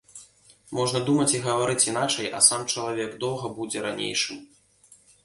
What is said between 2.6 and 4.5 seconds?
чалавек доўга будзе ранейшым.